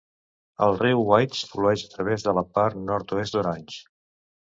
El 0.67 0.77
riu 0.83 1.03
Waits 1.11 1.43
flueix 1.53 1.85
a 1.85 1.91
través 1.99 2.27
de 2.31 2.37
la 2.41 2.47
part 2.59 2.83
nord-est 2.91 3.39
d'Orange. 3.41 3.83